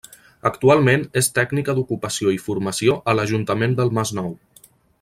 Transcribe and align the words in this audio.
Actualment 0.49 1.03
és 1.21 1.29
tècnica 1.35 1.75
d'ocupació 1.79 2.33
i 2.37 2.39
formació 2.47 2.97
a 3.13 3.15
l'Ajuntament 3.19 3.77
del 3.81 3.93
Masnou. 3.99 4.33